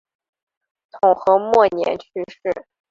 [0.89, 2.65] 统和末年去世。